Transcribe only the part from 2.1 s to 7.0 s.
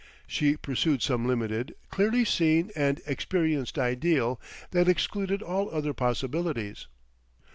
seen and experienced ideal—that excluded all other possibilities.